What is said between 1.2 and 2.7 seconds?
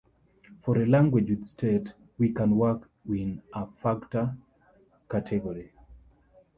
with state, we can